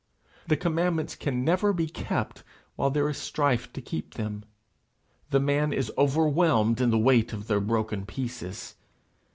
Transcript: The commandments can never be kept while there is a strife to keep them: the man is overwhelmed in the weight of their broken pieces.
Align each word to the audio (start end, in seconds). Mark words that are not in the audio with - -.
The 0.47 0.57
commandments 0.57 1.13
can 1.13 1.45
never 1.45 1.73
be 1.73 1.85
kept 1.85 2.43
while 2.75 2.89
there 2.89 3.07
is 3.07 3.17
a 3.17 3.19
strife 3.19 3.71
to 3.73 3.83
keep 3.83 4.15
them: 4.15 4.43
the 5.29 5.39
man 5.39 5.71
is 5.71 5.91
overwhelmed 5.95 6.81
in 6.81 6.89
the 6.89 6.97
weight 6.97 7.33
of 7.33 7.45
their 7.45 7.61
broken 7.61 8.07
pieces. 8.07 8.73